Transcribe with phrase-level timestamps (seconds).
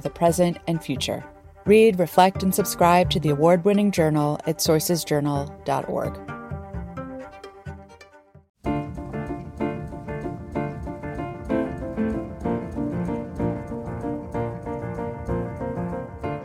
[0.00, 1.24] the present and future.
[1.64, 6.36] Read, reflect, and subscribe to the award winning journal at sourcesjournal.org.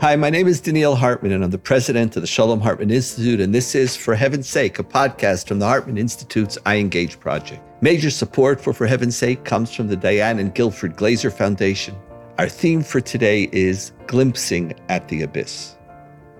[0.01, 3.39] Hi, my name is Donniel Hartman, and I'm the president of the Shalom Hartman Institute.
[3.39, 7.61] And this is, for heaven's sake, a podcast from the Hartman Institute's iEngage project.
[7.83, 11.95] Major support for For Heaven's Sake comes from the Diane and Guilford Glazer Foundation.
[12.37, 15.75] Our theme for today is Glimpsing at the Abyss.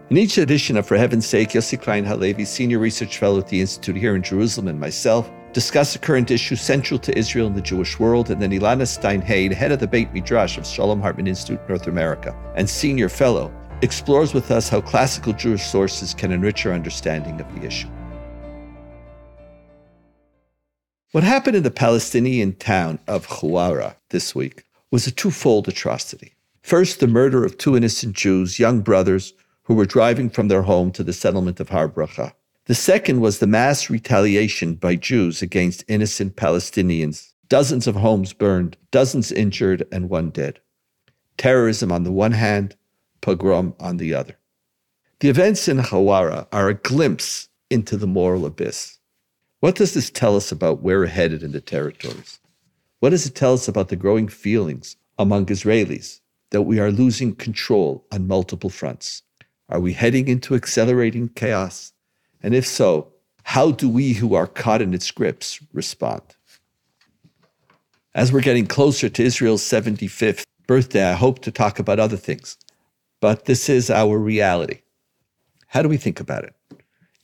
[0.09, 3.59] In each edition of For Heaven's Sake, Yossi Klein Halevi, Senior Research Fellow at the
[3.59, 7.61] Institute here in Jerusalem, and myself discuss a current issue central to Israel and the
[7.61, 11.59] Jewish world, and then Elana Stein-Hain, head of the Beit Midrash of Shalom Hartman Institute
[11.67, 16.71] North America, and senior fellow, explores with us how classical Jewish sources can enrich our
[16.71, 17.89] understanding of the issue.
[21.11, 26.35] What happened in the Palestinian town of Hawara this week was a twofold atrocity.
[26.61, 30.91] First, the murder of two innocent Jews, young brothers, who were driving from their home
[30.91, 32.33] to the settlement of Har Bracha.
[32.65, 37.31] The second was the mass retaliation by Jews against innocent Palestinians.
[37.49, 40.59] Dozens of homes burned, dozens injured, and one dead.
[41.37, 42.75] Terrorism on the one hand,
[43.21, 44.37] pogrom on the other.
[45.19, 48.99] The events in Hawara are a glimpse into the moral abyss.
[49.59, 52.39] What does this tell us about where we're headed in the territories?
[53.01, 56.19] What does it tell us about the growing feelings among Israelis
[56.51, 59.23] that we are losing control on multiple fronts?
[59.69, 61.93] Are we heading into accelerating chaos?
[62.43, 66.21] And if so, how do we who are caught in its grips respond?
[68.13, 72.55] As we're getting closer to Israel's 75th birthday, I hope to talk about other things.
[73.19, 74.81] But this is our reality.
[75.69, 76.53] How do we think about it?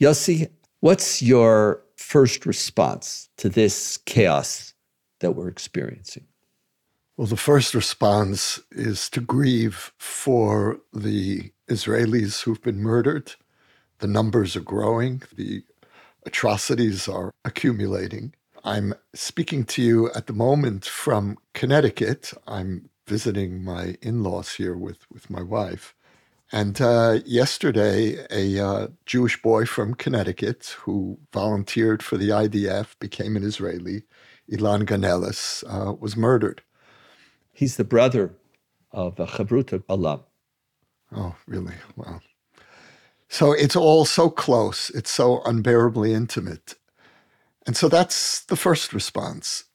[0.01, 0.49] Yossi,
[0.79, 4.73] what's your first response to this chaos
[5.19, 6.27] that we're experiencing?
[7.15, 13.33] Well, the first response is to grieve for the Israelis who've been murdered.
[13.99, 15.63] The numbers are growing, the
[16.25, 18.35] atrocities are accumulating.
[18.63, 22.33] I'm speaking to you at the moment from Connecticut.
[22.45, 25.95] I'm visiting my in laws here with, with my wife.
[26.51, 33.35] And uh, yesterday, a uh, Jewish boy from Connecticut who volunteered for the IDF, became
[33.35, 34.03] an Israeli,
[34.51, 36.61] Elan Ganeles, uh, was murdered.
[37.53, 38.33] He's the brother
[38.91, 40.21] of a Chavruta alum.
[41.15, 41.75] Oh, really?
[41.95, 42.21] Wow.
[43.29, 44.89] So it's all so close.
[44.91, 46.75] It's so unbearably intimate.
[47.65, 49.65] And so that's the first response.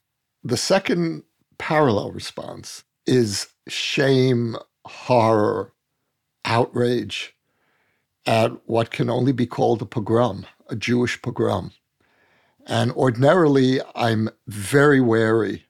[0.43, 1.23] The second
[1.57, 4.55] parallel response is shame,
[4.85, 5.73] horror,
[6.45, 7.35] outrage
[8.25, 11.71] at what can only be called a pogrom, a Jewish pogrom.
[12.65, 15.65] And ordinarily, I'm very wary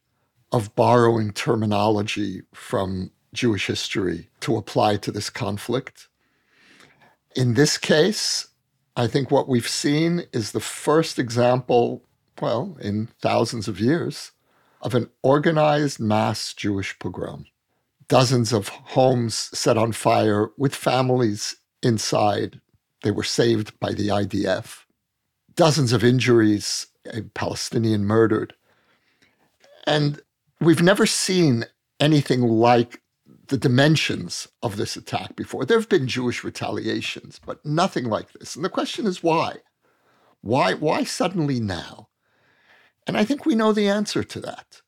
[0.52, 6.08] of borrowing terminology from Jewish history to apply to this conflict.
[7.36, 8.48] In this case,
[8.96, 12.04] I think what we've seen is the first example,
[12.40, 14.32] well, in thousands of years,
[14.82, 17.46] of an organized mass Jewish pogrom.
[18.08, 22.62] Dozens of homes set on fire with families inside.
[23.02, 24.83] They were saved by the IDF
[25.56, 28.54] dozens of injuries, a Palestinian murdered.
[29.86, 30.22] And
[30.60, 31.66] we've never seen
[32.00, 33.02] anything like
[33.48, 35.66] the dimensions of this attack before.
[35.66, 38.56] There have been Jewish retaliations, but nothing like this.
[38.56, 39.58] And the question is why?
[40.42, 42.10] Why, why suddenly now?
[43.06, 44.82] And I think we know the answer to that.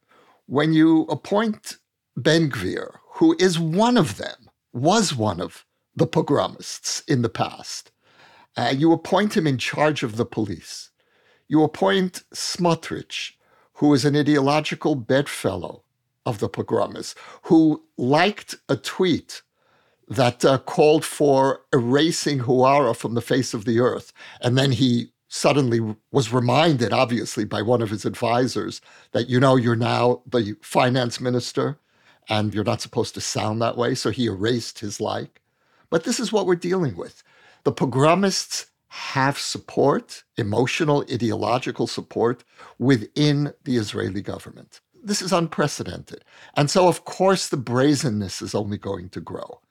[0.48, 1.78] When you appoint
[2.16, 5.66] Ben Gvir, who is one of them, was one of
[5.96, 7.92] the pogromists in the past,
[8.58, 10.90] uh, you appoint him in charge of the police.
[11.48, 13.32] You appoint Smotrich,
[13.74, 15.84] who is an ideological bedfellow
[16.26, 19.42] of the pogromists, who liked a tweet
[20.08, 24.14] that uh, called for erasing Hawara from the face of the earth.
[24.42, 28.82] And then he suddenly was reminded, obviously, by one of his advisors
[29.12, 31.78] that, you know, you're now the finance minister
[32.30, 33.96] and you're not supposed to sound that way.
[33.96, 35.42] So he erased his like.
[35.90, 37.24] But this is what we're dealing with.
[37.66, 42.44] The pogromists have support, emotional, ideological support
[42.80, 44.80] within the Israeli government.
[45.04, 46.24] this is unprecedented.
[46.56, 49.62] And so, of course, the brazenness is only going to grow.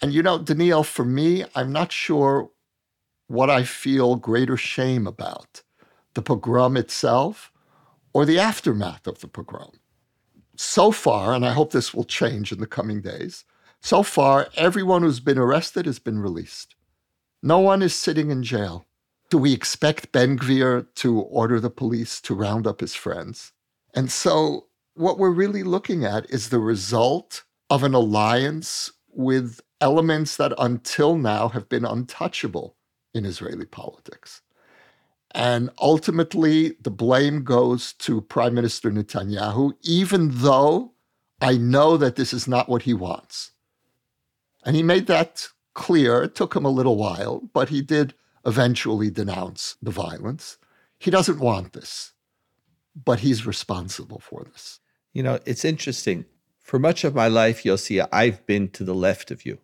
[0.00, 2.50] And you know, Donniel, for me, I'm not sure
[3.26, 5.62] what I feel greater shame about
[6.14, 7.50] the pogrom itself
[8.12, 9.72] or the aftermath of the pogrom.
[10.56, 13.44] So far, and I hope this will change in the coming days,
[13.80, 16.76] so far, everyone who's been arrested has been released.
[17.42, 18.86] No one is sitting in jail.
[19.28, 23.52] Do we expect Ben Gvir to order the police to round up his friends?
[23.94, 30.36] And so, what we're really looking at is the result of an alliance with elements
[30.36, 32.76] that until now have been untouchable
[33.14, 34.42] in Israeli politics.
[35.34, 40.92] And ultimately, the blame goes to Prime Minister Netanyahu, even though
[41.40, 43.52] I know that this is not what he wants.
[44.64, 46.22] And he made that clear.
[46.22, 48.14] It took him a little while, but he did
[48.44, 50.58] eventually denounce the violence.
[50.98, 52.12] He doesn't want this,
[52.94, 54.80] but he's responsible for this.
[55.12, 56.24] You know, it's interesting.
[56.60, 59.58] For much of my life, Yossi, I've been to the left of you.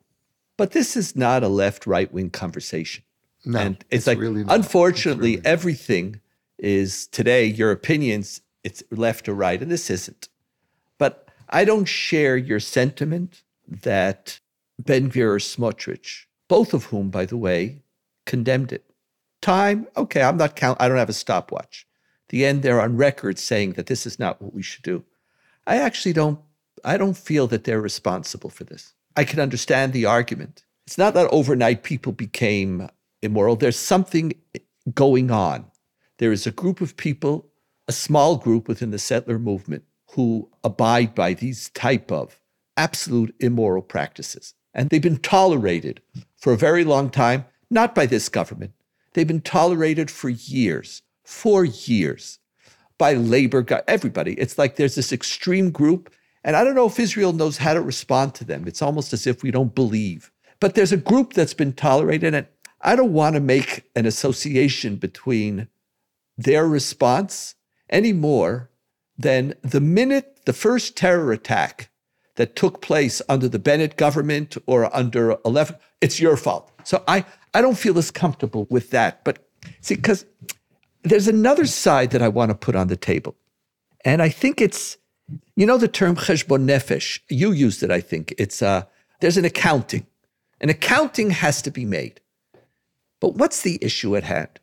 [0.56, 3.04] But this is not a left right wing conversation.
[3.44, 4.54] No, and it's, it's like, really not.
[4.54, 6.20] unfortunately, really- everything
[6.58, 10.28] is today, your opinions, it's left or right, and this isn't.
[10.98, 14.40] But I don't share your sentiment that
[14.78, 17.82] Ben Gvir Smotrich, both of whom, by the way,
[18.26, 18.84] condemned it.
[19.40, 20.80] Time, okay, I'm not count.
[20.80, 21.86] I don't have a stopwatch.
[22.28, 25.04] The end, they're on record saying that this is not what we should do.
[25.66, 26.40] I actually don't.
[26.84, 28.94] I don't feel that they're responsible for this.
[29.16, 30.64] I can understand the argument.
[30.86, 32.88] It's not that overnight people became
[33.20, 33.56] immoral.
[33.56, 34.32] There's something
[34.94, 35.66] going on.
[36.18, 37.48] There is a group of people,
[37.88, 42.40] a small group within the settler movement, who abide by these type of
[42.76, 44.54] absolute immoral practices.
[44.74, 46.00] And they've been tolerated
[46.36, 48.72] for a very long time, not by this government.
[49.12, 52.38] They've been tolerated for years, for years,
[52.98, 54.34] by labor, everybody.
[54.34, 56.12] It's like there's this extreme group,
[56.44, 58.66] and I don't know if Israel knows how to respond to them.
[58.66, 60.30] It's almost as if we don't believe.
[60.60, 62.46] But there's a group that's been tolerated, and
[62.80, 65.68] I don't want to make an association between
[66.36, 67.54] their response
[67.90, 68.70] any more
[69.16, 71.90] than the minute the first terror attack
[72.38, 76.70] that took place under the Bennett government or under 11, it's your fault.
[76.84, 79.24] So I, I don't feel as comfortable with that.
[79.24, 79.44] But
[79.80, 80.24] see, because
[81.02, 83.34] there's another side that I want to put on the table.
[84.04, 84.96] And I think it's,
[85.56, 87.18] you know, the term cheshbon nefesh.
[87.28, 88.32] You used it, I think.
[88.38, 88.84] It's, uh,
[89.20, 90.06] there's an accounting.
[90.60, 92.20] An accounting has to be made.
[93.20, 94.60] But what's the issue at hand?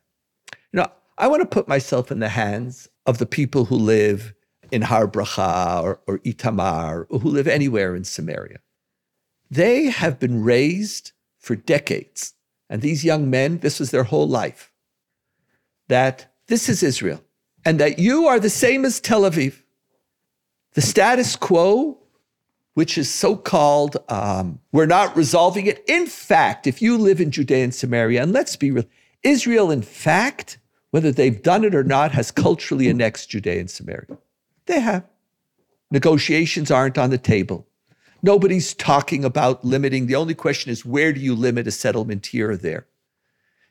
[0.72, 0.86] You know,
[1.18, 4.32] I want to put myself in the hands of the people who live
[4.70, 8.58] in Har Bracha or, or Itamar or who live anywhere in Samaria.
[9.50, 12.34] They have been raised for decades.
[12.68, 14.72] And these young men, this was their whole life,
[15.88, 17.22] that this is Israel
[17.64, 19.62] and that you are the same as Tel Aviv.
[20.74, 21.98] The status quo,
[22.74, 25.82] which is so called, um, we're not resolving it.
[25.88, 28.84] In fact, if you live in Judea and Samaria, and let's be real,
[29.22, 30.58] Israel, in fact,
[30.90, 34.18] whether they've done it or not, has culturally annexed Judea and Samaria.
[34.66, 35.04] They have.
[35.90, 37.66] Negotiations aren't on the table.
[38.22, 40.06] Nobody's talking about limiting.
[40.06, 42.86] The only question is where do you limit a settlement here or there?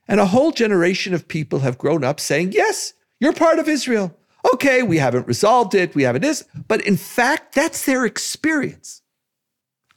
[0.08, 4.16] And a whole generation of people have grown up saying, yes, you're part of Israel.
[4.54, 9.02] Okay, we haven't resolved it, we haven't this, but in fact, that's their experience.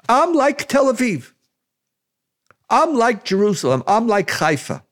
[0.08, 1.32] I'm like Tel Aviv.
[2.70, 3.82] I'm like Jerusalem.
[3.86, 4.82] I'm like Haifa.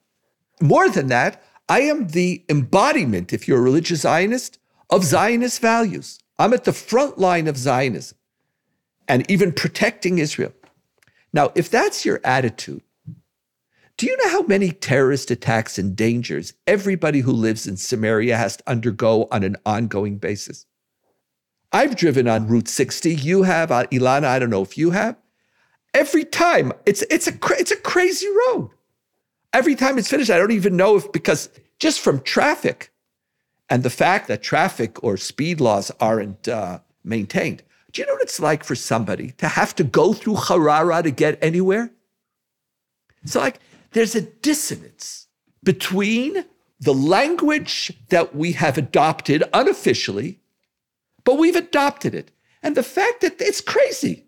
[0.61, 4.59] More than that, I am the embodiment, if you're a religious Zionist,
[4.91, 6.19] of Zionist values.
[6.39, 8.19] I'm at the front line of Zionism
[9.09, 10.53] and even protecting Israel.
[11.33, 12.83] Now, if that's your attitude,
[13.97, 18.59] do you know how many terrorist attacks and dangers everybody who lives in Samaria has
[18.59, 20.67] to undergo on an ongoing basis?
[21.73, 23.15] I've driven on Route 60.
[23.15, 24.25] You have, uh, Elana.
[24.27, 25.17] I don't know if you have.
[25.95, 28.71] Every time, it's it's a it's a crazy road.
[29.53, 32.93] Every time it's finished, I don't even know if because just from traffic,
[33.69, 37.63] and the fact that traffic or speed laws aren't uh, maintained.
[37.93, 41.11] Do you know what it's like for somebody to have to go through Hawara to
[41.11, 41.91] get anywhere?
[43.25, 43.59] So, like,
[43.93, 45.27] there's a dissonance
[45.63, 46.45] between
[46.79, 50.41] the language that we have adopted unofficially,
[51.25, 52.31] but we've adopted it,
[52.63, 54.27] and the fact that it's crazy.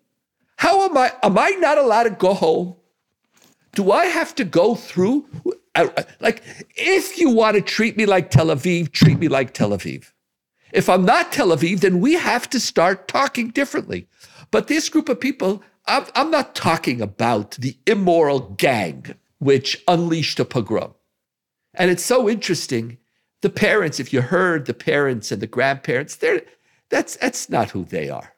[0.56, 1.12] How am I?
[1.22, 2.74] Am I not allowed to go home?
[3.72, 5.26] Do I have to go through?
[5.74, 6.42] I- I- Like,
[6.76, 10.12] if you want to treat me like Tel Aviv, treat me like Tel Aviv.
[10.72, 14.06] If I'm not Tel Aviv, then we have to start talking differently.
[14.50, 20.40] But this group of people, I'm, I'm not talking about the immoral gang which unleashed
[20.40, 20.94] a pogrom.
[21.74, 22.98] And it's so interesting.
[23.40, 26.42] The parents, if you heard the parents and the grandparents, they're
[26.90, 28.34] That's, that's not who they are.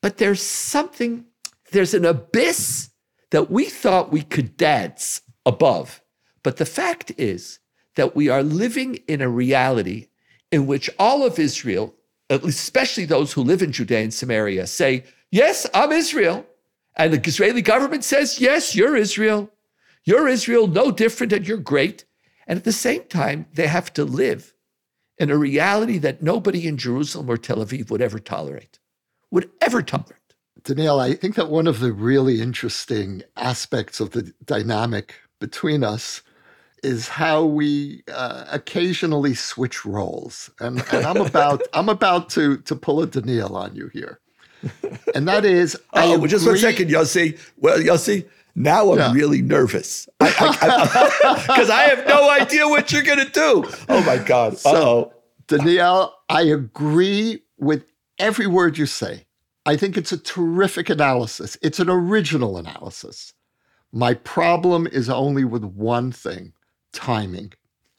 [0.00, 1.26] But there's something,
[1.70, 2.90] there's an abyss
[3.32, 6.02] that we thought we could dance above.
[6.42, 7.58] But the fact is
[7.96, 10.08] that we are living in a reality
[10.50, 11.94] in which all of Israel,
[12.28, 16.46] especially those who live in Judea and Samaria, say, Yes, I'm Israel.
[16.94, 19.50] And the Israeli government says, Yes, you're Israel.
[20.04, 22.04] You're Israel, no different, and you're great.
[22.46, 24.52] And at the same time, they have to live
[25.16, 28.78] in a reality that nobody in Jerusalem or Tel Aviv would ever tolerate,
[29.30, 30.21] would ever tolerate.
[30.64, 36.22] Donniel, I think that one of the really interesting aspects of the dynamic between us
[36.82, 42.76] is how we uh, occasionally switch roles, and, and I'm about I'm about to to
[42.76, 44.20] pull a Donniel on you here,
[45.14, 47.38] and that is I oh, well, just one second, Yossi.
[47.58, 49.12] Well, Yossi, now I'm yeah.
[49.12, 50.68] really nervous because I,
[51.48, 53.64] I, I, have no idea what you're going to do.
[53.88, 54.54] Oh my God!
[54.54, 55.12] Oh, so,
[55.48, 57.84] Donniel, I agree with
[58.18, 59.26] every word you say.
[59.64, 61.56] I think it's a terrific analysis.
[61.62, 63.32] It's an original analysis.
[63.92, 66.52] My problem is only with one thing
[66.92, 67.52] timing.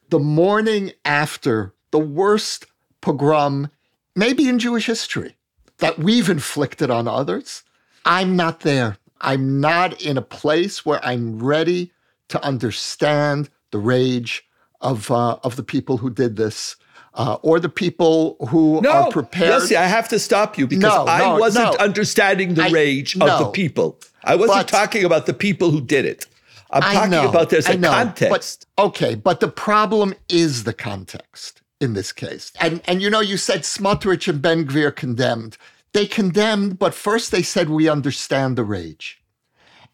[0.10, 2.66] The morning after the worst
[3.02, 3.70] pogrom,
[4.16, 5.36] maybe in Jewish history,
[5.78, 7.64] that we've inflicted on others,
[8.06, 8.98] I'm not there.
[9.22, 11.92] I'm not in a place where I'm ready
[12.28, 14.44] to understand the rage
[14.82, 16.76] of, uh, of the people who did this.
[17.16, 19.70] Uh, or the people who no, are prepared.
[19.70, 23.30] Yes, I have to stop you because no, I no, wasn't understanding the rage I,
[23.30, 24.00] of the people.
[24.24, 26.26] I wasn't but, talking about the people who did it.
[26.72, 28.66] I'm talking know, about there's a know, context.
[28.76, 32.52] But, okay, but the problem is the context in this case.
[32.60, 35.58] And and you know, you said Smotrich and Ben Gvir condemned.
[35.94, 39.22] They condemned, but first they said we understand the rage.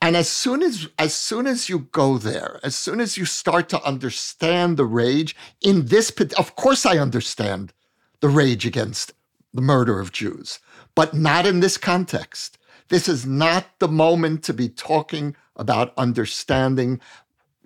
[0.02, 3.68] And as soon as as soon as you go there, as soon as you start
[3.70, 7.74] to understand the rage in this, of course I understand
[8.22, 9.14] the rage against
[9.54, 10.60] the murder of Jews,
[10.96, 12.58] but not in this context.
[12.88, 17.00] This is not the moment to be talking about understanding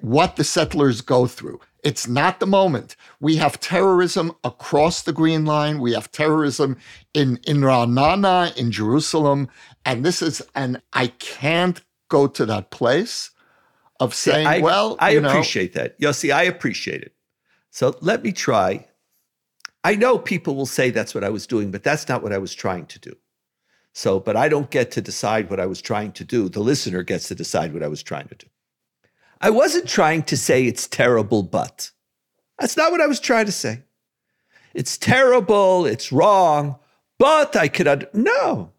[0.02, 1.60] what the settlers go through.
[1.84, 2.96] It's not the moment.
[3.20, 5.80] We have terrorism across the Green Line.
[5.80, 6.78] We have terrorism
[7.14, 9.50] in, in Ra'anana, in Jerusalem.
[9.86, 11.82] And this is, and I can't
[12.14, 13.32] go to that place
[14.00, 16.00] of saying, I, well, I appreciate know, that.
[16.00, 17.14] Yossi, I appreciate it.
[17.72, 18.86] So let me try.
[19.84, 22.38] I know people will say that's what I was doing, but that's not what I
[22.38, 23.14] was trying to do.
[23.94, 26.50] So, but I don't get to decide what I was trying to do.
[26.50, 28.48] The listener gets to decide what I was trying to do.
[29.42, 31.92] I wasn't trying to say it's terrible, but
[32.60, 33.84] that's not what I was trying to say.
[34.74, 36.78] It's terrible, it's wrong,
[37.18, 38.72] but I could, under- no.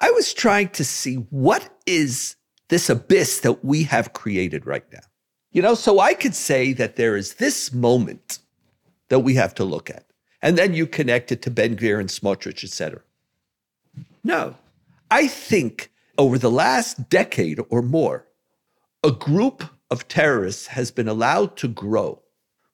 [0.00, 2.36] I was trying to see what is
[2.68, 5.00] this abyss that we have created right now.
[5.50, 8.38] You know, so I could say that there is this moment
[9.08, 10.06] that we have to look at.
[10.40, 13.02] And then you connect it to Ben Gvir and Smotrich, et cetera.
[14.24, 14.56] No.
[15.10, 18.26] I think over the last decade or more,
[19.04, 22.22] a group of terrorists has been allowed to grow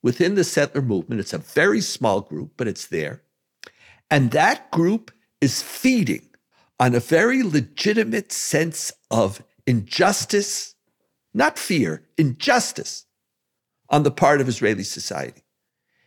[0.02, 1.21] within the settler movement.
[1.21, 3.23] It's a very small group, but it's there.
[4.11, 6.28] And that group is feeding
[6.78, 10.75] on a very legitimate sense of injustice,
[11.34, 13.06] not fear, injustice
[13.90, 15.42] on the part of Israeli society.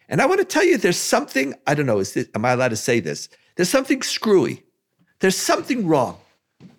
[0.10, 2.51] And I want to tell you, there's something, I don't know, is this, am I
[2.51, 3.30] allowed to say this?
[3.56, 4.63] There's something screwy
[5.22, 6.18] there's something wrong.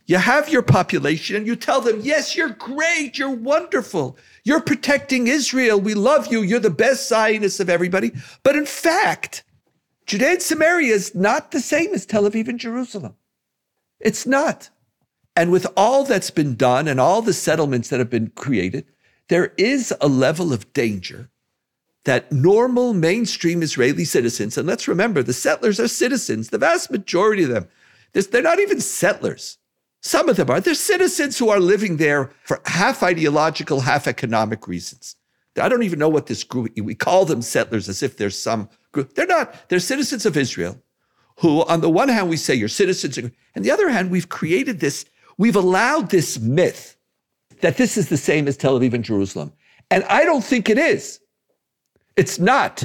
[0.06, 5.28] You have your population and you tell them, yes, you're great, you're wonderful, you're protecting
[5.28, 8.12] Israel, we love you, you're the best Zionists of everybody.
[8.42, 9.44] But in fact,
[10.06, 13.14] Judea and Samaria is not the same as Tel Aviv and Jerusalem.
[14.00, 14.70] It's not.
[15.34, 18.86] And with all that's been done and all the settlements that have been created,
[19.28, 21.30] there is a level of danger
[22.04, 27.44] that normal mainstream Israeli citizens, and let's remember the settlers are citizens, the vast majority
[27.44, 27.68] of them
[28.12, 29.58] they're not even settlers.
[30.00, 30.60] Some of them are.
[30.60, 35.16] They're citizens who are living there for half ideological, half economic reasons.
[35.60, 38.68] I don't even know what this group, we call them settlers as if there's some
[38.90, 39.14] group.
[39.14, 39.68] They're not.
[39.68, 40.82] They're citizens of Israel
[41.38, 44.80] who, on the one hand, we say you're citizens, and the other hand, we've created
[44.80, 45.04] this,
[45.38, 46.96] we've allowed this myth
[47.60, 49.52] that this is the same as Tel Aviv and Jerusalem.
[49.90, 51.20] And I don't think it is.
[52.16, 52.84] It's not.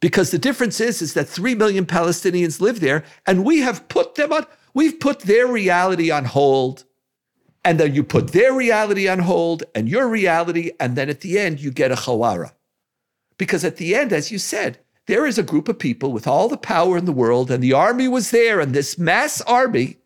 [0.00, 4.14] Because the difference is, is that 3 million Palestinians live there and we have put
[4.14, 6.84] them on, we've put their reality on hold.
[7.64, 10.70] And then you put their reality on hold and your reality.
[10.78, 12.52] And then at the end, you get a Hawara.
[13.36, 16.48] Because at the end, as you said, there is a group of people with all
[16.48, 19.96] the power in the world and the army was there and this mass army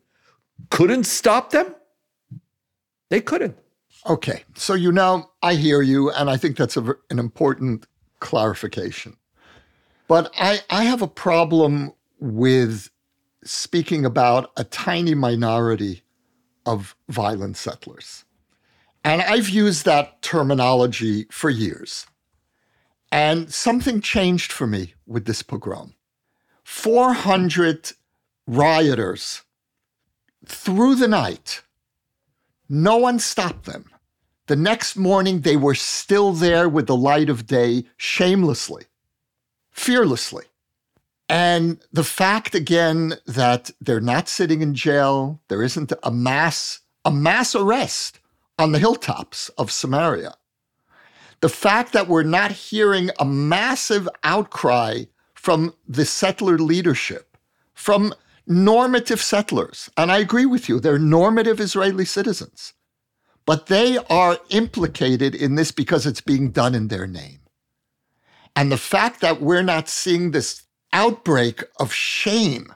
[0.69, 1.75] couldn't stop them.
[3.09, 3.57] They couldn't.
[4.07, 4.43] Okay.
[4.55, 6.11] So you now, I hear you.
[6.11, 7.85] And I think that's a, an important
[8.19, 9.17] clarification.
[10.07, 12.89] But I, I have a problem with
[13.43, 16.03] speaking about a tiny minority
[16.65, 18.25] of violent settlers.
[19.03, 22.07] And I've used that terminology for years.
[23.11, 25.93] And something changed for me with this pogrom.
[26.63, 27.91] 400
[28.47, 29.43] rioters
[30.45, 31.61] through the night.
[32.69, 33.85] No one stopped them.
[34.47, 38.85] The next morning, they were still there with the light of day, shamelessly,
[39.71, 40.45] fearlessly.
[41.29, 47.11] And the fact again that they're not sitting in jail, there isn't a mass a
[47.11, 48.19] mass arrest
[48.57, 50.35] on the hilltops of Samaria.
[51.41, 57.37] The fact that we're not hearing a massive outcry from the settler leadership,
[57.73, 58.13] from
[58.47, 59.89] normative settlers.
[59.97, 62.73] And I agree with you, they're normative Israeli citizens.
[63.45, 67.39] But they are implicated in this because it's being done in their name.
[68.55, 72.73] And the fact that we're not seeing this outbreak of shame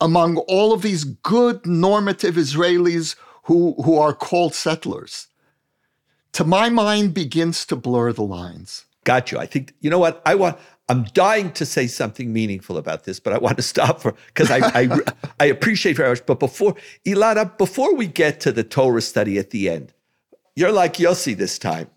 [0.00, 5.26] among all of these good normative Israelis who, who are called settlers,
[6.32, 8.84] to my mind, begins to blur the lines.
[9.04, 9.38] Got you.
[9.38, 10.22] I think, you know what?
[10.24, 10.58] I want,
[10.88, 14.50] I'm dying to say something meaningful about this, but I want to stop for because
[14.50, 15.00] I, I,
[15.38, 16.24] I appreciate very much.
[16.24, 19.92] But before Elana, before we get to the Torah study at the end,
[20.56, 21.90] you're like Yossi this time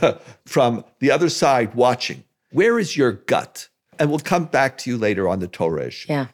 [0.46, 2.24] from the other side watching.
[2.50, 3.68] Where is your gut?
[3.98, 6.10] And we'll come back to you later on the Torah issue.
[6.10, 6.28] Yeah,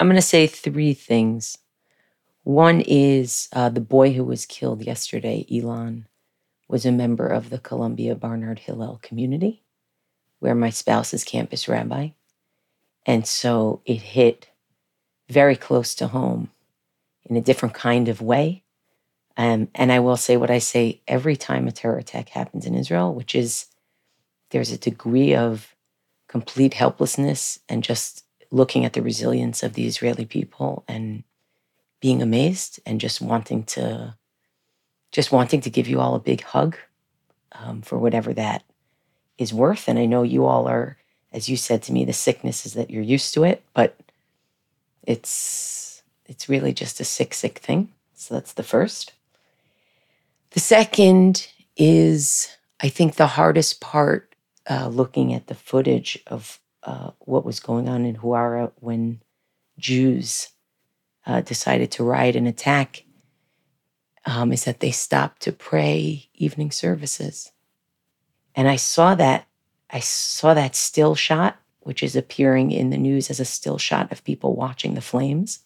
[0.00, 1.56] I'm going to say three things.
[2.42, 6.08] One is uh, the boy who was killed yesterday, Elan,
[6.68, 9.62] was a member of the Columbia Barnard Hillel community
[10.40, 12.08] where my spouse is campus rabbi.
[13.06, 14.48] And so it hit
[15.28, 16.50] very close to home
[17.24, 18.64] in a different kind of way.
[19.36, 22.74] Um, and I will say what I say every time a terror attack happens in
[22.74, 23.66] Israel, which is
[24.50, 25.74] there's a degree of
[26.28, 31.22] complete helplessness and just looking at the resilience of the Israeli people and
[32.00, 34.16] being amazed and just wanting to
[35.12, 36.76] just wanting to give you all a big hug
[37.52, 38.62] um, for whatever that
[39.40, 39.88] is worth.
[39.88, 40.98] And I know you all are,
[41.32, 43.96] as you said to me, the sickness is that you're used to it, but
[45.02, 47.92] it's it's really just a sick, sick thing.
[48.14, 49.14] So that's the first.
[50.50, 54.32] The second is, I think, the hardest part
[54.68, 59.20] uh, looking at the footage of uh, what was going on in Hawara when
[59.78, 60.50] Jews
[61.26, 63.04] uh, decided to riot and attack
[64.24, 67.50] um, is that they stopped to pray evening services.
[68.54, 69.46] And I saw that,
[69.90, 74.12] I saw that still shot, which is appearing in the news as a still shot
[74.12, 75.60] of people watching the flames.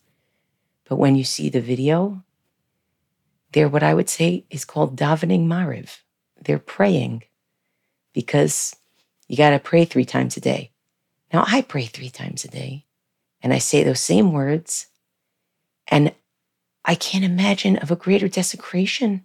[0.89, 2.23] But when you see the video,
[3.53, 5.99] they're what I would say is called davening mariv.
[6.41, 7.25] They're praying
[8.13, 8.77] because
[9.29, 10.73] you got to pray three times a day.
[11.33, 12.85] Now, I pray three times a day
[13.43, 14.87] and I say those same words,
[15.89, 16.15] and
[16.85, 19.25] I can't imagine of a greater desecration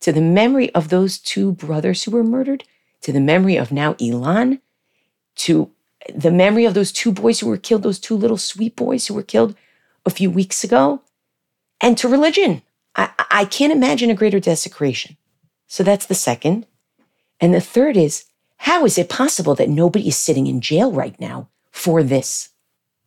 [0.00, 2.64] to the memory of those two brothers who were murdered,
[3.02, 4.60] to the memory of now Elan,
[5.36, 5.70] to
[6.14, 9.14] the memory of those two boys who were killed, those two little sweet boys who
[9.14, 9.56] were killed
[10.04, 11.02] a few weeks ago,
[11.80, 12.62] and to religion.
[12.94, 15.16] I, I can't imagine a greater desecration.
[15.66, 16.66] So that's the second.
[17.40, 18.24] And the third is
[18.58, 22.50] how is it possible that nobody is sitting in jail right now for this?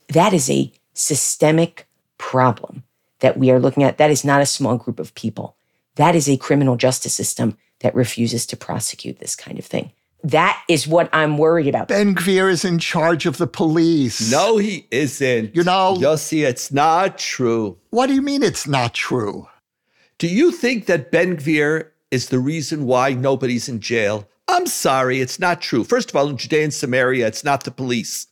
[0.10, 2.84] That is a systemic problem
[3.20, 3.98] that we are looking at.
[3.98, 5.56] That is not a small group of people.
[5.96, 9.92] That is a criminal justice system that refuses to prosecute this kind of thing.
[10.24, 11.88] That is what I'm worried about.
[11.88, 14.30] Ben Gvir is in charge of the police.
[14.32, 15.56] No, he isn't.
[15.56, 17.78] You know, Yossi, it's not true.
[17.92, 19.48] What do you mean it's not true?
[20.18, 24.28] Do you think that Ben Gvir is the reason why nobody's in jail?
[24.50, 25.86] I'm sorry, it's not true.
[25.86, 28.28] First of all, in Judea and Samaria, it's not the police,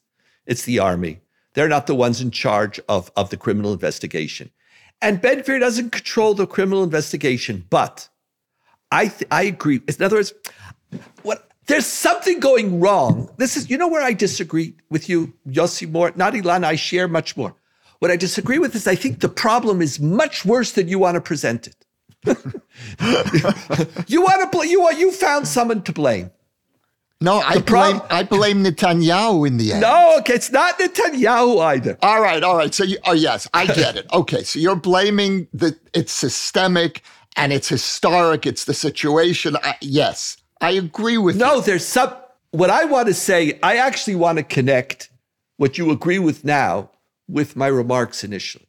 [0.46, 1.22] it's the army.
[1.54, 4.52] They're not the ones in charge of, of the criminal investigation.
[5.02, 8.10] And Ben doesn't control the criminal investigation, but
[8.92, 9.82] I th- I agree.
[9.88, 10.34] In other words,
[11.24, 13.30] what there's something going wrong.
[13.38, 16.12] This is you know where I disagree with you, Yossi more.
[16.16, 17.56] Not Elana, I share much more.
[18.00, 21.16] What I disagree with is I think the problem is much worse than you want
[21.16, 21.86] to present it.
[24.08, 26.32] you want to bl- you want you found someone to blame.
[27.20, 29.82] No, I blame I blame Netanyahu in the end.
[29.82, 31.98] No, okay, it's not Netanyahu either.
[32.04, 32.72] All right, all right.
[32.74, 34.06] So you, oh yes, I get it.
[34.14, 37.02] Okay, so you're blaming the it's systemic
[37.36, 38.46] and it's historic.
[38.46, 39.58] It's the situation.
[39.64, 41.62] I, yes, I agree with no, you.
[41.64, 42.14] there's some.
[42.52, 45.10] What I want to say, I actually want to connect
[45.58, 46.92] what you agree with now
[47.28, 48.68] with my remarks initially,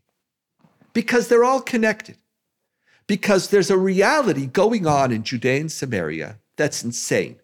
[0.94, 2.16] because they're all connected.
[3.06, 7.37] Because there's a reality going on in Judea and Samaria that's insane.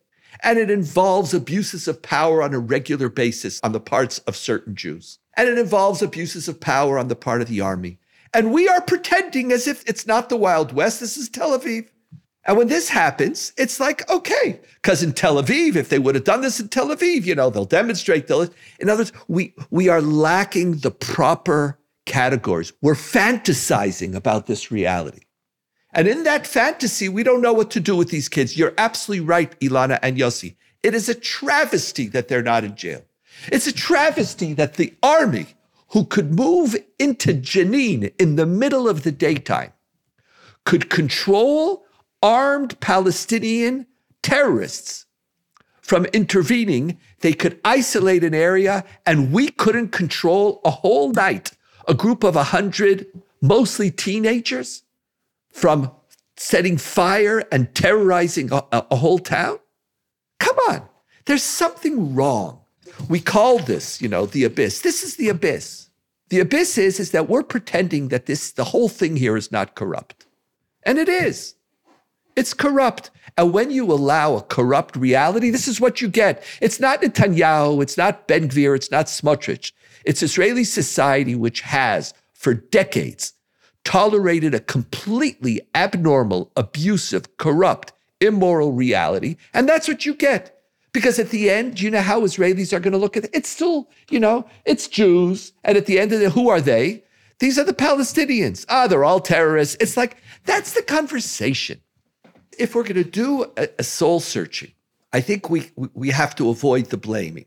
[0.45, 4.77] And it involves abuses of power on a regular basis on the parts of certain
[4.77, 5.19] Jews.
[5.37, 7.99] And it involves abuses of power on the part of the army.
[8.35, 11.89] And we are pretending as if it's not the Wild West, this is Tel Aviv.
[12.47, 16.25] And when this happens, it's like, okay, because in Tel Aviv, if they would have
[16.25, 18.27] done this in Tel Aviv, you know, they'll demonstrate.
[18.27, 22.73] They'll, in other words, we, we are lacking the proper categories.
[22.83, 25.23] We're fantasizing about this reality.
[25.95, 28.59] And in that fantasy, we don't know what to do with these kids.
[28.59, 30.57] You're absolutely right, Elana and Yossi.
[30.83, 33.03] It is a travesty that they're not in jail.
[33.51, 35.47] It's a travesty that the army,
[35.89, 39.73] who could move into Jenin in the middle of the daytime,
[40.65, 41.85] could control
[42.23, 43.87] armed Palestinian
[44.23, 45.07] terrorists
[45.81, 46.99] from intervening.
[47.21, 51.53] They could isolate an area, and we couldn't control a whole night
[51.87, 53.07] a group of 100,
[53.43, 54.84] mostly teenagers,
[55.55, 55.91] from
[56.37, 59.59] setting fire and terrorizing a, a, whole town?
[60.41, 60.83] Come on,
[61.25, 62.61] there's something wrong.
[63.09, 64.81] We call this, you know, the abyss.
[64.81, 65.89] This is the abyss.
[66.29, 69.75] The abyss is, is that we're pretending that this, the whole thing here is not
[69.75, 70.27] corrupt.
[70.83, 71.55] And it is.
[72.37, 73.11] It's corrupt.
[73.39, 76.43] And when you allow a corrupt reality, this is what you get.
[76.61, 79.73] It's not Netanyahu, it's not Ben Gvir, it's not Smotrich.
[80.05, 83.35] It's Israeli society which has, for decades,
[83.85, 89.37] tolerated a completely abnormal, abusive, corrupt, immoral reality.
[89.53, 90.51] And that's what you get.
[90.93, 93.31] Because at the end, you know how Israelis are going to look at it?
[93.33, 95.53] It's still, you know, it's Jews.
[95.65, 97.03] And at the end of it, who are they?
[97.41, 98.65] These are the Palestinians.
[98.69, 99.77] Ah, they're all terrorists.
[99.81, 101.81] It's like, that's the conversation
[102.59, 104.73] if we're going to do a, a soul searching,
[105.13, 107.47] I think we, we have to avoid the blaming.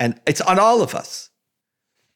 [0.00, 1.30] And it's on all of us.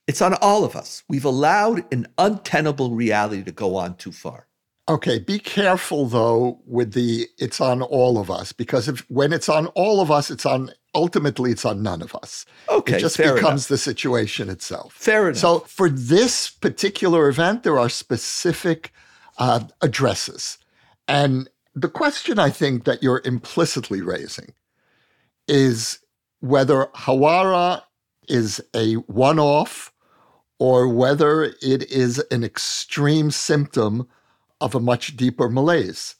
[0.06, 1.02] It's on all of us.
[1.08, 4.48] We've allowed an untenable reality to go on too far.
[4.88, 9.48] Okay, be careful though with the it's on all of us because if when it's
[9.48, 12.44] on all of us, it's on ultimately it's on none of us.
[12.68, 13.68] Okay, it just becomes enough.
[13.68, 14.92] the situation itself.
[14.92, 15.38] Fair enough.
[15.38, 18.92] So for this particular event, there are specific
[19.38, 20.58] uh, addresses,
[21.06, 24.52] and the question I think that you're implicitly raising
[25.46, 26.00] is
[26.40, 27.82] whether Hawara
[28.32, 29.92] is a one off
[30.58, 34.08] or whether it is an extreme symptom
[34.60, 36.14] of a much deeper malaise.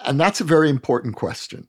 [0.00, 1.68] And that's a very important question.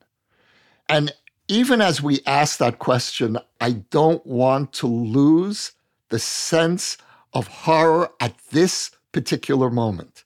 [0.89, 1.13] And
[1.47, 5.73] even as we ask that question, I don't want to lose
[6.09, 6.97] the sense
[7.33, 10.23] of horror at this particular moment.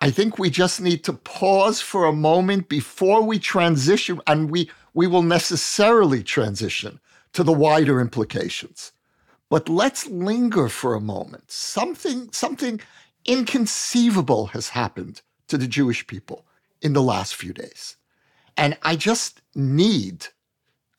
[0.00, 4.70] I think we just need to pause for a moment before we transition, and we,
[4.94, 7.00] we will necessarily transition
[7.32, 8.92] to the wider implications.
[9.48, 11.50] But let's linger for a moment.
[11.50, 12.80] Something, something
[13.26, 16.46] inconceivable has happened to the Jewish people
[16.80, 17.96] in the last few days.
[18.56, 20.26] And I just need,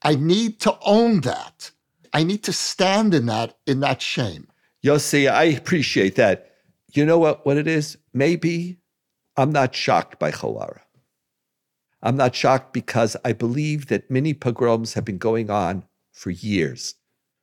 [0.01, 1.71] I need to own that.
[2.13, 4.47] I need to stand in that, in that shame.
[4.83, 6.51] Yossi, I appreciate that.
[6.93, 7.97] You know what, what it is?
[8.13, 8.77] Maybe
[9.35, 10.81] I'm not shocked by Hawara.
[12.03, 16.95] I'm not shocked because I believe that many pogroms have been going on for years,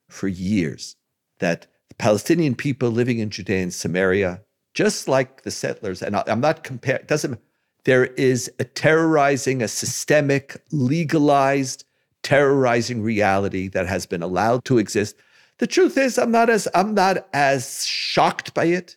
[0.08, 0.96] for years,
[1.38, 4.40] that the Palestinian people living in Judea and Samaria,
[4.72, 7.38] just like the settlers, and I'm not comparing, doesn't,
[7.84, 11.84] there is a terrorizing, a systemic, legalized,
[12.22, 15.16] terrorizing reality that has been allowed to exist.
[15.58, 18.96] The truth is, I'm not as I'm not as shocked by it.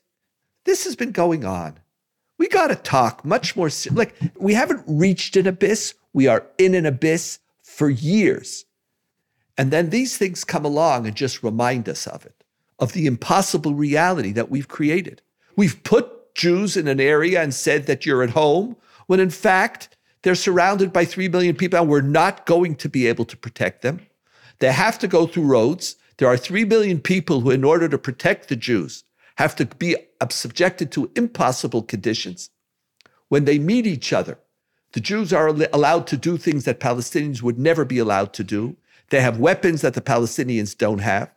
[0.64, 1.80] This has been going on
[2.38, 3.70] we got to talk much more.
[3.92, 5.94] Like, we haven't reached an abyss.
[6.12, 8.66] We are in an abyss for years.
[9.58, 12.44] And then these things come along and just remind us of it,
[12.80, 15.22] of the impossible reality that we've created.
[15.56, 19.96] We've put Jews in an area and said that you're at home, when in fact,
[20.24, 23.82] they're surrounded by 3 million people and we're not going to be able to protect
[23.82, 24.00] them.
[24.60, 25.98] They have to go through roads.
[26.18, 29.04] There are 3 million people who, in order to protect the Jews,
[29.36, 29.96] have to be
[30.30, 32.50] subjected to impossible conditions.
[33.28, 34.40] When they meet each other,
[34.94, 38.78] the Jews are allowed to do things that Palestinians would never be allowed to do.
[39.14, 41.30] They have weapons that the Palestinians don't have.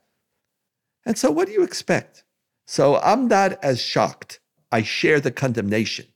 [1.04, 2.24] And so, what do you expect?
[2.66, 4.40] So, I'm not as shocked.
[4.72, 6.06] I share the condemnation.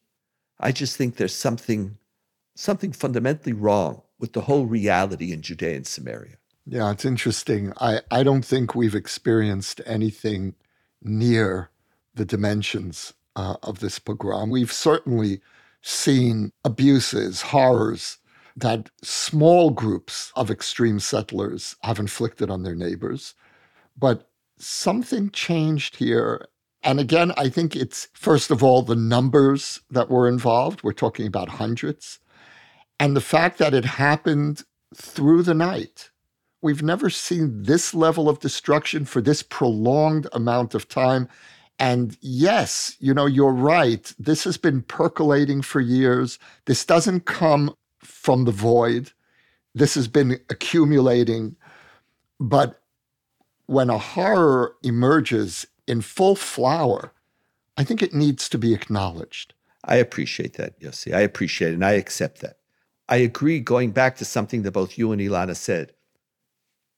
[0.59, 1.99] I just think there's something,
[2.57, 6.38] something fundamentally wrong with the whole reality in Judea and Samaria.
[6.64, 7.75] Yeah, it's interesting.
[7.79, 10.55] I, I don't think we've experienced anything
[11.03, 11.68] near
[12.14, 14.49] the dimensions uh, of this pogrom.
[14.49, 15.42] We've certainly
[15.83, 18.16] seen abuses, horrors
[18.57, 23.35] that small groups of extreme settlers have inflicted on their neighbors.
[23.97, 26.47] But something changed here.
[26.83, 30.83] And again, I think it's first of all the numbers that were involved.
[30.83, 32.19] We're talking about hundreds.
[32.99, 36.11] And the fact that it happened through the night.
[36.63, 41.29] We've never seen this level of destruction for this prolonged amount of time.
[41.79, 44.13] And yes, you know, you're right.
[44.19, 46.39] This has been percolating for years.
[46.67, 49.13] This doesn't come from the void.
[49.75, 51.57] This has been accumulating.
[52.39, 52.81] But
[53.67, 57.13] when a horror emerges in full flower,
[57.77, 59.55] I think it needs to be acknowledged.
[59.85, 61.15] I appreciate that, Yossi.
[61.15, 62.59] I appreciate it and I accept that.
[63.09, 65.93] I agree, going back to something that both you and Elana said.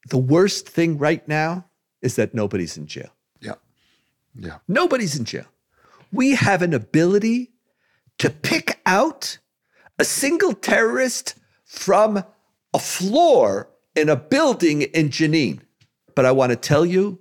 [0.09, 1.65] The worst thing right now
[2.01, 3.09] is that nobody's in jail.
[3.39, 3.55] Yeah.
[4.35, 4.57] Yeah.
[4.67, 5.45] Nobody's in jail.
[6.11, 7.51] We have an ability
[8.19, 9.37] to pick out
[9.99, 12.23] a single terrorist from
[12.73, 15.61] a floor in a building in Jenin.
[16.15, 17.19] But I want to tell you,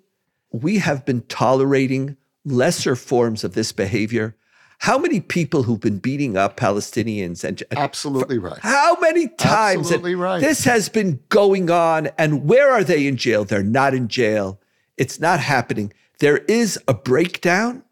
[0.50, 4.36] we have been tolerating lesser forms of this behavior.
[4.78, 8.58] How many people who've been beating up Palestinians and absolutely right?
[8.60, 10.40] How many times absolutely right.
[10.40, 12.08] this has been going on?
[12.18, 13.44] And where are they in jail?
[13.44, 14.60] They're not in jail.
[14.96, 15.92] It's not happening.
[16.18, 17.84] There is a breakdown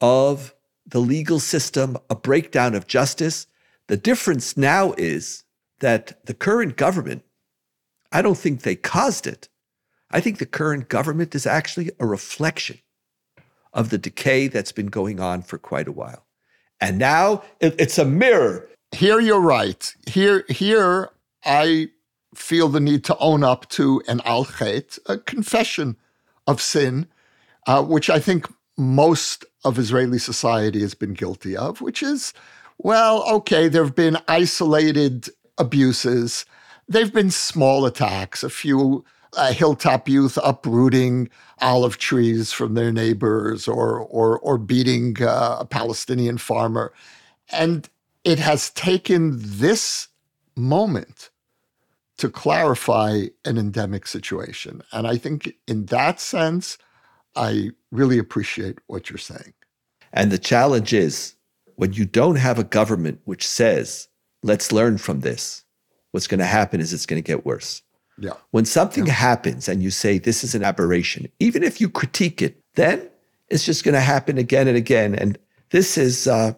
[0.00, 0.54] of
[0.86, 3.46] the legal system, a breakdown of justice.
[3.92, 5.44] The difference now is
[5.80, 7.24] that the current government,
[8.10, 9.50] I don't think they caused it.
[10.10, 12.78] I think the current government is actually a reflection
[13.74, 16.24] of the decay that's been going on for quite a while.
[16.80, 18.66] And now it, it's a mirror.
[18.92, 19.94] Here you're right.
[20.06, 21.10] Here, here
[21.44, 21.90] I
[22.34, 24.46] feel the need to own up to an al
[25.04, 25.98] a confession
[26.46, 27.08] of sin,
[27.66, 32.32] uh, which I think most of Israeli society has been guilty of, which is,
[32.78, 36.44] well, okay, there have been isolated abuses.
[36.88, 39.04] They've been small attacks, a few
[39.34, 41.28] uh, hilltop youth uprooting
[41.60, 46.92] olive trees from their neighbors or, or, or beating uh, a Palestinian farmer.
[47.50, 47.88] And
[48.24, 50.08] it has taken this
[50.56, 51.30] moment
[52.18, 54.82] to clarify an endemic situation.
[54.92, 56.78] And I think in that sense,
[57.34, 59.54] I really appreciate what you're saying.
[60.12, 61.34] And the challenge is
[61.76, 64.08] when you don't have a government which says,
[64.42, 65.64] let's learn from this,
[66.10, 67.82] what's going to happen is it's going to get worse.
[68.18, 68.34] Yeah.
[68.50, 69.14] When something yeah.
[69.14, 73.08] happens and you say this is an aberration, even if you critique it, then
[73.48, 75.14] it's just going to happen again and again.
[75.14, 75.38] And
[75.70, 76.54] this is, uh,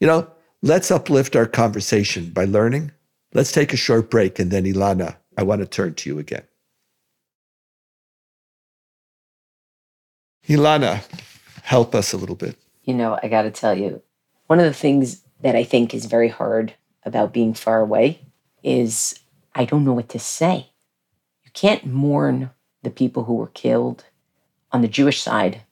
[0.00, 0.30] you know,
[0.62, 2.90] let's uplift our conversation by learning.
[3.32, 4.38] Let's take a short break.
[4.38, 6.44] And then, Elana, I want to turn to you again.
[10.48, 11.02] Elana,
[11.62, 12.56] help us a little bit.
[12.84, 14.02] You know, I got to tell you,
[14.46, 18.20] one of the things that I think is very hard about being far away
[18.62, 19.18] is
[19.54, 20.70] I don't know what to say
[21.44, 22.50] You can't mourn
[22.82, 24.04] the people who were killed
[24.72, 25.62] on the Jewish side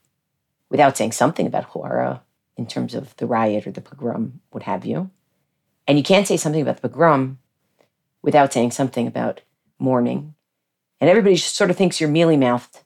[0.70, 2.20] without saying something about Huwara
[2.56, 5.10] in terms of the riot or the pogrom, what have you.
[5.86, 7.38] And you can't say something about the pogrom
[8.22, 9.42] without saying something about
[9.78, 10.34] mourning.
[11.00, 12.80] And everybody just sort of thinks you're mealy mouthed.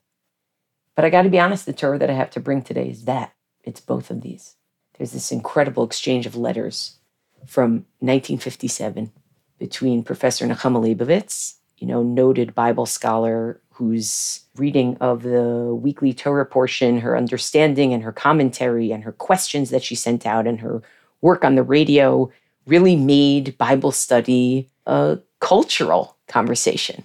[0.95, 3.05] But I got to be honest, the Torah that I have to bring today is
[3.05, 4.56] that it's both of these.
[4.97, 6.97] There's this incredible exchange of letters
[7.45, 9.11] from 1957
[9.59, 16.45] between Professor Nechama Leibowitz you know, noted Bible scholar whose reading of the weekly Torah
[16.45, 20.81] portion, her understanding and her commentary and her questions that she sent out and her
[21.21, 22.31] work on the radio
[22.65, 27.03] really made Bible study a cultural conversation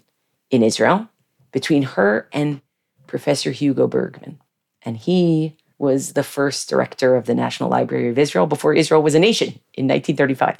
[0.50, 1.08] in Israel
[1.52, 2.62] between her and
[3.06, 4.40] Professor Hugo Bergman.
[4.82, 9.16] And he was the first director of the National Library of Israel before Israel was
[9.16, 10.58] a nation in 1935.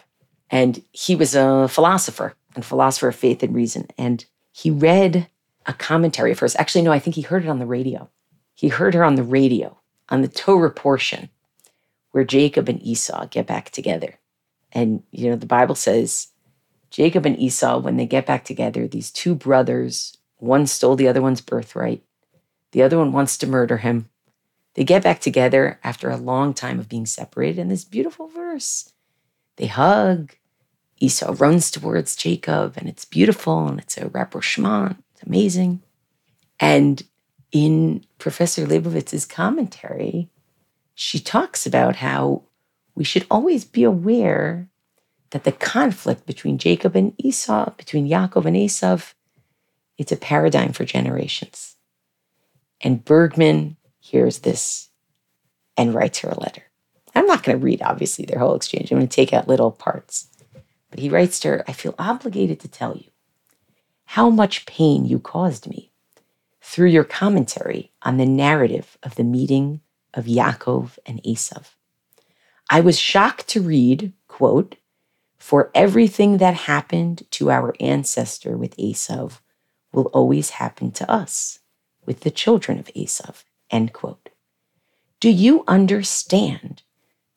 [0.50, 3.86] And he was a philosopher and philosopher of faith and reason.
[3.96, 5.28] And he read
[5.64, 6.56] a commentary first.
[6.58, 8.10] Actually, no, I think he heard it on the radio.
[8.56, 11.30] He heard her on the radio on the Torah portion
[12.10, 14.18] where Jacob and Esau get back together.
[14.72, 16.28] And, you know, the Bible says
[16.90, 21.22] Jacob and Esau, when they get back together, these two brothers, one stole the other
[21.22, 22.02] one's birthright,
[22.72, 24.08] the other one wants to murder him.
[24.74, 28.92] They get back together after a long time of being separated in this beautiful verse.
[29.56, 30.34] They hug,
[30.98, 35.02] Esau runs towards Jacob, and it's beautiful and it's a rapprochement.
[35.14, 35.82] It's amazing.
[36.58, 37.02] And
[37.50, 40.30] in Professor Leibowitz's commentary,
[40.94, 42.44] she talks about how
[42.94, 44.68] we should always be aware
[45.30, 49.14] that the conflict between Jacob and Esau, between Yaakov and Esav,
[49.98, 51.76] it's a paradigm for generations.
[52.80, 53.76] And Bergman
[54.12, 54.90] hears this
[55.74, 56.62] and writes her a letter.
[57.14, 58.92] I'm not going to read, obviously, their whole exchange.
[58.92, 60.28] I'm going to take out little parts.
[60.90, 63.10] But he writes to her, I feel obligated to tell you
[64.04, 65.92] how much pain you caused me
[66.60, 69.80] through your commentary on the narrative of the meeting
[70.12, 71.70] of Yaakov and Esav.
[72.68, 74.76] I was shocked to read, quote,
[75.38, 79.40] For everything that happened to our ancestor with Esav
[79.90, 81.60] will always happen to us
[82.04, 83.44] with the children of Esav.
[83.72, 84.28] End quote.
[85.18, 86.82] Do you understand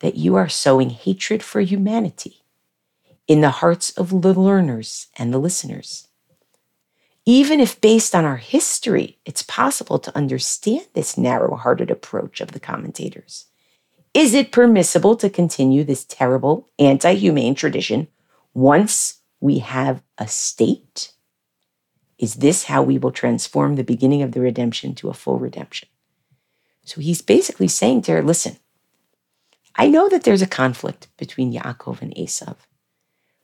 [0.00, 2.42] that you are sowing hatred for humanity
[3.26, 6.08] in the hearts of the learners and the listeners?
[7.24, 12.52] Even if based on our history, it's possible to understand this narrow hearted approach of
[12.52, 13.46] the commentators.
[14.14, 18.08] Is it permissible to continue this terrible anti humane tradition
[18.54, 21.12] once we have a state?
[22.18, 25.88] Is this how we will transform the beginning of the redemption to a full redemption?
[26.86, 28.56] So he's basically saying to her, listen,
[29.74, 32.56] I know that there's a conflict between Yaakov and Esav,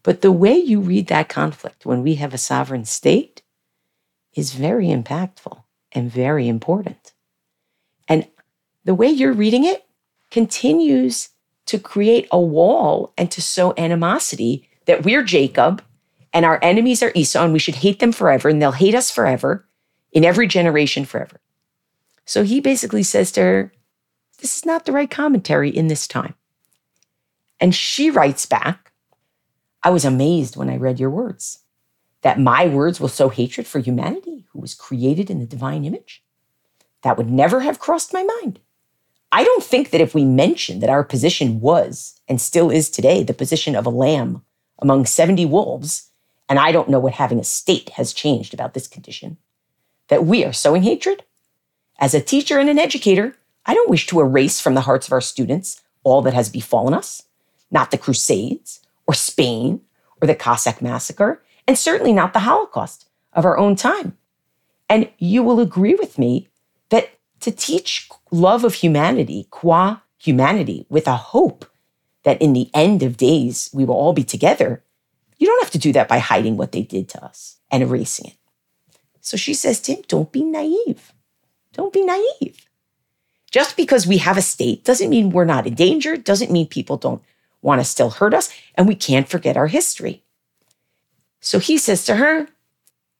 [0.04, 3.42] but the way you read that conflict when we have a sovereign state
[4.32, 7.12] is very impactful and very important.
[8.08, 8.28] And
[8.84, 9.84] the way you're reading it
[10.30, 11.30] continues
[11.66, 15.82] to create a wall and to sow animosity that we're Jacob
[16.32, 19.10] and our enemies are Esau and we should hate them forever and they'll hate us
[19.10, 19.66] forever
[20.12, 21.41] in every generation forever.
[22.24, 23.72] So he basically says to her,
[24.40, 26.34] This is not the right commentary in this time.
[27.60, 28.92] And she writes back,
[29.82, 31.62] I was amazed when I read your words
[32.22, 36.22] that my words will sow hatred for humanity, who was created in the divine image.
[37.02, 38.60] That would never have crossed my mind.
[39.32, 43.22] I don't think that if we mention that our position was and still is today
[43.22, 44.42] the position of a lamb
[44.78, 46.10] among 70 wolves,
[46.48, 49.38] and I don't know what having a state has changed about this condition,
[50.08, 51.24] that we are sowing hatred.
[52.02, 55.12] As a teacher and an educator, I don't wish to erase from the hearts of
[55.12, 57.22] our students all that has befallen us,
[57.70, 59.80] not the Crusades or Spain
[60.20, 64.18] or the Cossack massacre, and certainly not the Holocaust of our own time.
[64.88, 66.48] And you will agree with me
[66.88, 71.66] that to teach love of humanity, qua humanity, with a hope
[72.24, 74.82] that in the end of days we will all be together,
[75.38, 78.26] you don't have to do that by hiding what they did to us and erasing
[78.26, 78.36] it.
[79.20, 81.12] So she says to him, Don't be naive.
[81.72, 82.66] Don't be naive.
[83.50, 86.96] Just because we have a state doesn't mean we're not in danger, doesn't mean people
[86.96, 87.22] don't
[87.60, 90.24] want to still hurt us, and we can't forget our history.
[91.40, 92.48] So he says to her,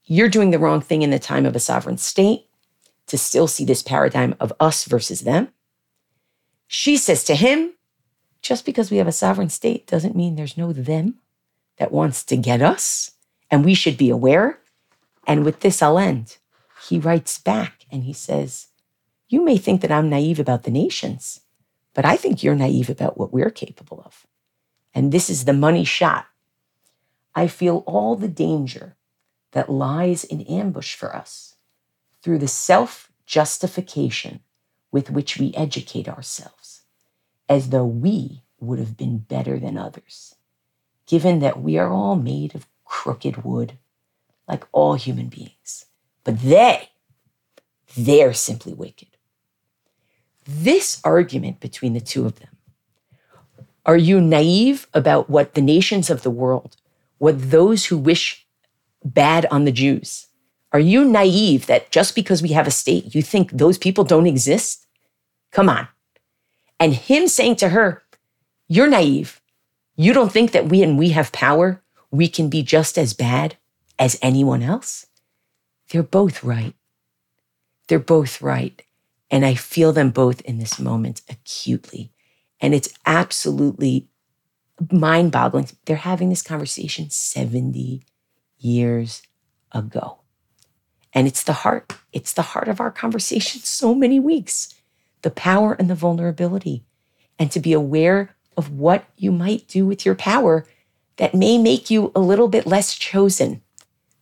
[0.04, 2.46] You're doing the wrong thing in the time of a sovereign state
[3.08, 5.48] to still see this paradigm of us versus them.
[6.66, 7.74] She says to him,
[8.40, 11.16] Just because we have a sovereign state doesn't mean there's no them
[11.78, 13.10] that wants to get us,
[13.50, 14.60] and we should be aware.
[15.26, 16.38] And with this, I'll end.
[16.88, 18.68] He writes back and he says,
[19.28, 21.40] You may think that I'm naive about the nations,
[21.94, 24.26] but I think you're naive about what we're capable of.
[24.92, 26.26] And this is the money shot.
[27.34, 28.96] I feel all the danger
[29.52, 31.54] that lies in ambush for us
[32.20, 34.40] through the self justification
[34.90, 36.82] with which we educate ourselves,
[37.48, 40.34] as though we would have been better than others,
[41.06, 43.78] given that we are all made of crooked wood,
[44.48, 45.86] like all human beings.
[46.24, 46.90] But they,
[47.96, 49.08] they're simply wicked.
[50.46, 52.48] This argument between the two of them
[53.84, 56.76] are you naive about what the nations of the world,
[57.18, 58.46] what those who wish
[59.04, 60.28] bad on the Jews,
[60.72, 64.26] are you naive that just because we have a state, you think those people don't
[64.26, 64.86] exist?
[65.50, 65.88] Come on.
[66.80, 68.02] And him saying to her,
[68.68, 69.40] You're naive.
[69.96, 73.56] You don't think that we and we have power, we can be just as bad
[73.98, 75.06] as anyone else?
[75.92, 76.74] They're both right.
[77.86, 78.80] They're both right.
[79.30, 82.10] And I feel them both in this moment acutely.
[82.62, 84.08] And it's absolutely
[84.90, 85.68] mind boggling.
[85.84, 88.06] They're having this conversation 70
[88.56, 89.20] years
[89.72, 90.20] ago.
[91.12, 94.74] And it's the heart, it's the heart of our conversation so many weeks
[95.20, 96.82] the power and the vulnerability,
[97.38, 100.66] and to be aware of what you might do with your power
[101.18, 103.62] that may make you a little bit less chosen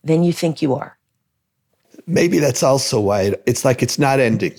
[0.03, 0.99] than you think you are.
[2.07, 4.55] Maybe that's also why it's like it's not ending.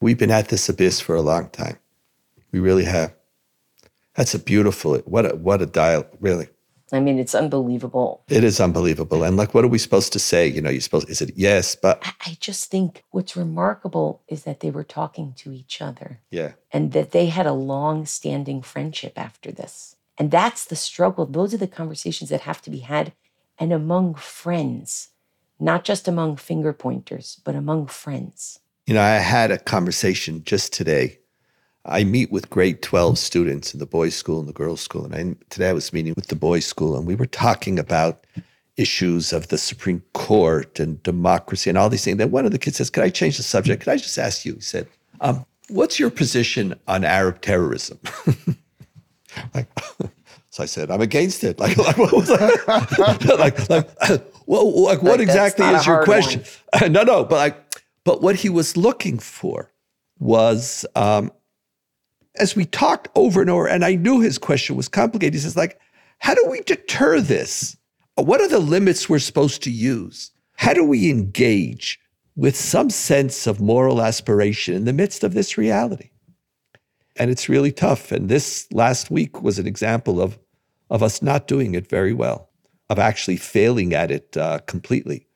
[0.00, 1.78] We've been at this abyss for a long time.
[2.52, 3.14] We really have.
[4.14, 6.48] That's a beautiful, what a, what a dial, really.
[6.90, 8.24] I mean, it's unbelievable.
[8.28, 9.22] It is unbelievable.
[9.22, 10.46] And like, what are we supposed to say?
[10.46, 12.02] You know, you're supposed, is it yes, but.
[12.24, 16.20] I just think what's remarkable is that they were talking to each other.
[16.30, 16.52] Yeah.
[16.72, 19.96] And that they had a long standing friendship after this.
[20.16, 21.26] And that's the struggle.
[21.26, 23.12] Those are the conversations that have to be had
[23.58, 25.08] and among friends,
[25.60, 28.60] not just among finger pointers, but among friends.
[28.86, 31.18] You know, I had a conversation just today
[31.88, 35.04] I meet with grade 12 students in the boys' school and the girls' school.
[35.06, 38.26] And I, today I was meeting with the boys' school, and we were talking about
[38.76, 42.18] issues of the Supreme Court and democracy and all these things.
[42.18, 43.82] Then one of the kids says, Could I change the subject?
[43.82, 44.54] Could I just ask you?
[44.54, 44.86] He said,
[45.20, 47.98] um, What's your position on Arab terrorism?
[49.54, 49.66] like,
[50.58, 51.60] So I said, I'm against it.
[51.60, 52.30] Like, like what was
[52.98, 53.88] like, like, like,
[54.46, 56.42] well, like what Like, exactly is your question?
[56.92, 59.70] no, no, but like, but what he was looking for
[60.18, 61.30] was, um,
[62.34, 65.34] as we talked over and over, and I knew his question was complicated.
[65.34, 65.78] He says, like,
[66.18, 67.76] how do we deter this?
[68.16, 70.32] What are the limits we're supposed to use?
[70.56, 72.00] How do we engage
[72.34, 76.10] with some sense of moral aspiration in the midst of this reality?
[77.14, 78.10] And it's really tough.
[78.10, 80.36] And this last week was an example of,
[80.90, 82.48] of us not doing it very well,
[82.88, 85.26] of actually failing at it uh, completely,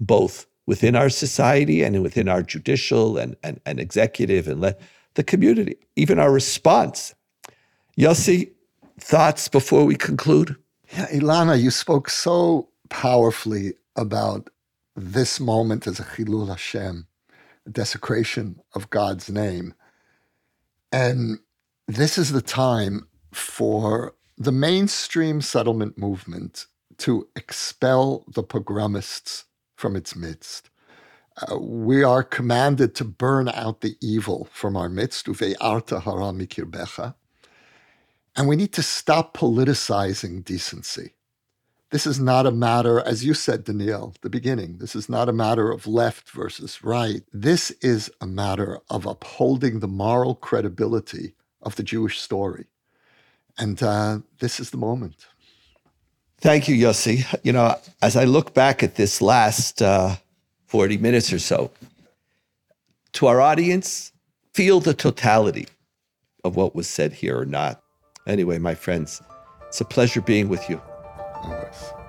[0.00, 4.76] both within our society and within our judicial and, and, and executive and le-
[5.14, 7.14] the community, even our response.
[7.98, 8.50] Yossi,
[8.98, 10.56] thoughts before we conclude?
[10.92, 14.48] Yeah, Elana, you spoke so powerfully about
[14.96, 17.06] this moment as a Chilul Hashem,
[17.66, 19.74] a desecration of God's name.
[20.92, 21.38] And
[21.88, 26.66] this is the time for the mainstream settlement movement
[26.98, 29.44] to expel the pogromists
[29.76, 30.68] from its midst.
[31.40, 37.14] Uh, we are commanded to burn out the evil from our midst, hara
[38.34, 41.14] and we need to stop politicizing decency.
[41.90, 45.32] This is not a matter, as you said, Donniel, the beginning, this is not a
[45.32, 47.22] matter of left versus right.
[47.32, 52.66] This is a matter of upholding the moral credibility of the Jewish story.
[53.58, 55.26] And uh, this is the moment.
[56.40, 57.24] Thank you, Yossi.
[57.44, 60.16] You know, as I look back at this last uh,
[60.66, 61.70] 40 minutes or so,
[63.12, 64.12] to our audience,
[64.52, 65.68] feel the totality
[66.44, 67.82] of what was said here or not.
[68.26, 69.22] Anyway, my friends,
[69.68, 70.80] it's a pleasure being with you.
[71.42, 72.01] Always.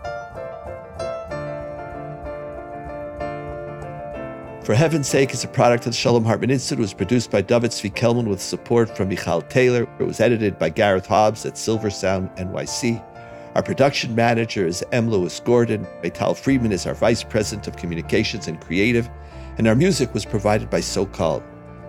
[4.64, 6.80] For Heaven's Sake is a product of the Shalom Hartman Institute.
[6.80, 9.86] It was produced by David Zvi Kelman with support from Michal Taylor.
[10.00, 13.04] It was edited by Gareth Hobbs at Silver Sound NYC.
[13.56, 15.10] Our production manager is M.
[15.10, 15.86] Lewis Gordon.
[16.02, 19.10] Maital Friedman is our Vice President of Communications and Creative.
[19.58, 21.44] And our music was provided by So Called.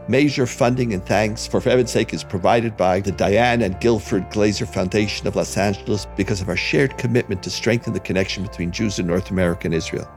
[0.08, 4.28] Major funding and thanks for For Heaven's Sake is provided by the Diane and Guilford
[4.30, 8.72] Glazer Foundation of Los Angeles because of our shared commitment to strengthen the connection between
[8.72, 10.10] Jews in North America and Israel.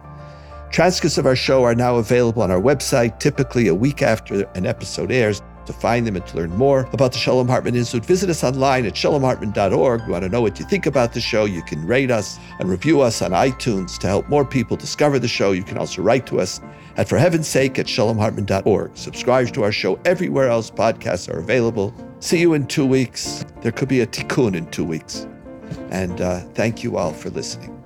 [0.71, 4.65] Transcripts of our show are now available on our website, typically a week after an
[4.65, 5.41] episode airs.
[5.65, 8.85] To find them and to learn more about the Shalom Hartman Institute, visit us online
[8.85, 10.01] at shalomhartman.org.
[10.05, 12.69] You want to know what you think about the show, you can rate us and
[12.69, 15.51] review us on iTunes to help more people discover the show.
[15.51, 16.61] You can also write to us
[16.95, 18.95] at For Heaven's Sake at shalomhartman.org.
[18.95, 21.93] Subscribe to our show everywhere else podcasts are available.
[22.21, 23.43] See you in two weeks.
[23.61, 25.27] There could be a tikkun in two weeks.
[25.89, 27.76] And uh, thank you all for listening.